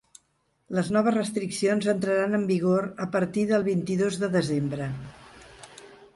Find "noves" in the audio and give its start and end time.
0.95-1.13